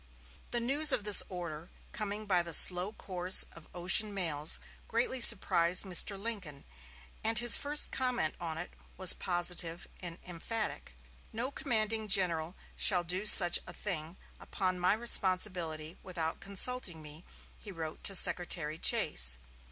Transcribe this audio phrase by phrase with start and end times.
[0.49, 5.83] The news of this order, coming by the slow course of ocean mails, greatly surprised
[5.83, 6.19] Mr.
[6.19, 6.63] Lincoln,
[7.23, 10.93] and his first comment upon it was positive and emphatic.
[11.31, 17.23] "No commanding general shall do such a thing, upon my responsibility, without consulting me,"
[17.59, 19.37] he wrote to Secretary Chase.